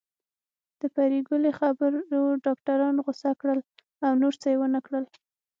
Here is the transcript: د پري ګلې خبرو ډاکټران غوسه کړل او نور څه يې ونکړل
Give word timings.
د 0.79 0.81
پري 0.95 1.19
ګلې 1.29 1.51
خبرو 1.59 2.21
ډاکټران 2.45 2.95
غوسه 3.03 3.31
کړل 3.41 3.59
او 4.05 4.11
نور 4.21 4.33
څه 4.41 4.47
يې 4.51 4.57
ونکړل 4.59 5.05